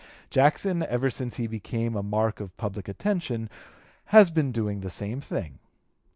[0.31, 3.51] Jackson, ever since he became a mark of public attention,
[4.05, 5.59] has been doing the same thing....